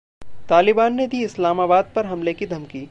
[0.49, 2.79] तालिबान ने दी इस्लामाबाद पर हमले की धमकी